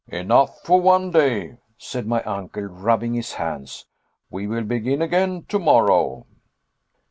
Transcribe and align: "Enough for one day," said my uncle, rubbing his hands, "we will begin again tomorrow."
"Enough 0.07 0.61
for 0.63 0.81
one 0.81 1.11
day," 1.11 1.57
said 1.77 2.07
my 2.07 2.23
uncle, 2.23 2.63
rubbing 2.63 3.13
his 3.13 3.33
hands, 3.33 3.85
"we 4.31 4.47
will 4.47 4.63
begin 4.63 4.99
again 4.99 5.45
tomorrow." 5.47 6.25